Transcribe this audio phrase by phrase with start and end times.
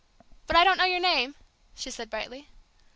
[0.47, 1.35] "But I don't know your name?"
[1.75, 2.47] she said brightly.